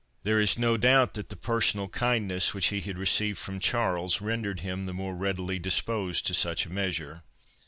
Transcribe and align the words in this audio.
There 0.23 0.39
is 0.39 0.57
no 0.57 0.77
doubt 0.77 1.13
that 1.13 1.29
the 1.29 1.35
personal 1.35 1.87
kindness 1.87 2.55
which 2.55 2.69
he 2.69 2.81
had 2.81 2.97
received 2.97 3.37
from 3.37 3.59
Charles, 3.59 4.19
rendered 4.19 4.61
him 4.61 4.87
the 4.87 4.93
more 4.93 5.13
readily 5.13 5.59
disposed 5.59 6.25
to 6.25 6.33
such 6.33 6.65
a 6.65 6.71
measure. 6.71 7.21